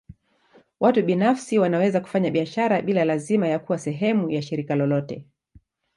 [0.79, 5.25] Watu binafsi wanaweza kufanya biashara bila lazima ya kuwa sehemu ya shirika lolote.